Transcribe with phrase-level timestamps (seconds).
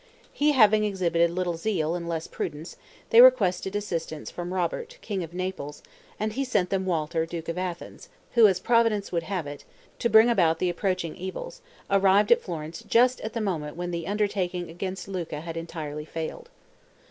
[0.33, 2.75] He having exhibited little zeal and less prudence,
[3.11, 5.83] they requested assistance from Robert king of Naples,
[6.19, 9.63] and he sent them Walter duke of Athens, who, as Providence would have it,
[9.99, 14.07] to bring about the approaching evils, arrived at Florence just at the moment when the
[14.07, 16.49] undertaking against Lucca had entirely failed.